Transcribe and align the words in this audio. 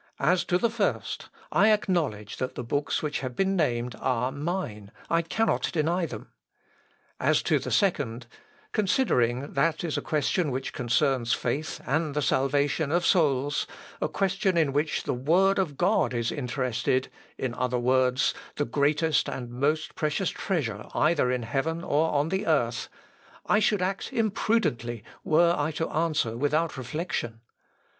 "As 0.17 0.43
to 0.45 0.57
the 0.57 0.71
first, 0.71 1.29
I 1.51 1.69
acknowledge 1.71 2.37
that 2.37 2.55
the 2.55 2.63
books 2.63 3.03
which 3.03 3.19
have 3.19 3.35
been 3.35 3.55
named 3.55 3.95
are 3.99 4.31
mine: 4.31 4.89
I 5.11 5.21
cannot 5.21 5.71
deny 5.71 6.07
them. 6.07 6.31
"As 7.19 7.43
to 7.43 7.59
the 7.59 7.69
second, 7.69 8.25
considering 8.71 9.53
that 9.53 9.83
is 9.83 9.99
a 9.99 10.01
question 10.01 10.49
which 10.49 10.73
concerns 10.73 11.33
faith 11.33 11.79
and 11.85 12.15
the 12.15 12.21
salvation 12.23 12.91
of 12.91 13.05
souls, 13.05 13.67
a 14.01 14.07
question 14.09 14.57
in 14.57 14.73
which 14.73 15.03
the 15.03 15.13
Word 15.13 15.59
of 15.59 15.77
God 15.77 16.15
is 16.15 16.31
interested, 16.31 17.07
in 17.37 17.53
other 17.53 17.77
words, 17.77 18.33
the 18.55 18.65
greatest 18.65 19.29
and 19.29 19.51
most 19.51 19.93
precious 19.93 20.31
treasure 20.31 20.83
either 20.95 21.31
in 21.31 21.43
heaven 21.43 21.83
or 21.83 22.09
on 22.11 22.29
the 22.29 22.47
earth, 22.47 22.89
I 23.45 23.59
should 23.59 23.83
act 23.83 24.11
imprudently 24.11 25.03
were 25.23 25.53
I 25.55 25.69
to 25.73 25.87
answer 25.89 26.35
without 26.35 26.75
reflection. 26.75 27.41